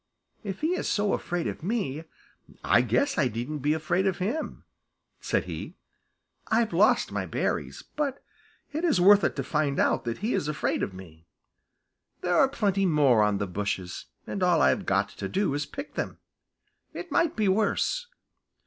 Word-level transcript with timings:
"If 0.43 0.61
he 0.61 0.69
is 0.73 0.89
so 0.89 1.13
afraid 1.13 1.45
of 1.45 1.61
me, 1.61 2.05
I 2.63 2.81
guess 2.81 3.19
I 3.19 3.27
needn't 3.27 3.61
be 3.61 3.73
afraid 3.75 4.07
of 4.07 4.17
him," 4.17 4.63
said 5.19 5.43
he. 5.43 5.75
"I've 6.47 6.73
lost 6.73 7.11
my 7.11 7.27
berries, 7.27 7.83
but 7.95 8.19
it 8.73 8.83
is 8.83 8.99
worth 8.99 9.23
it 9.23 9.35
to 9.35 9.43
find 9.43 9.79
out 9.79 10.03
that 10.05 10.17
he 10.25 10.33
is 10.33 10.47
afraid 10.47 10.81
of 10.81 10.95
me. 10.95 11.27
There 12.21 12.35
are 12.35 12.49
plenty 12.49 12.87
more 12.87 13.21
on 13.21 13.37
the 13.37 13.45
bushes, 13.45 14.05
and 14.25 14.41
all 14.41 14.59
I've 14.59 14.87
got 14.87 15.09
to 15.09 15.29
do 15.29 15.53
is 15.53 15.67
to 15.67 15.71
pick 15.71 15.93
them. 15.93 16.17
It 16.95 17.11
might 17.11 17.35
be 17.35 17.47
worse." 17.47 18.07